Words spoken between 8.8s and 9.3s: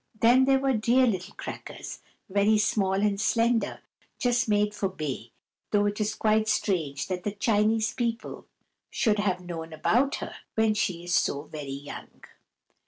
should